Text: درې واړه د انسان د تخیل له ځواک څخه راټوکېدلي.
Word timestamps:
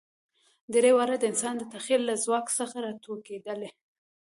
درې 0.73 0.91
واړه 0.97 1.15
د 1.19 1.23
انسان 1.31 1.55
د 1.57 1.63
تخیل 1.73 2.01
له 2.09 2.15
ځواک 2.23 2.45
څخه 2.57 2.75
راټوکېدلي. 2.85 3.69